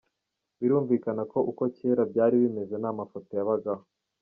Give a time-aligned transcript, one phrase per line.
[0.59, 3.83] Birumvikana ko uko cyera byari bimeze nta mafoto yabagaho.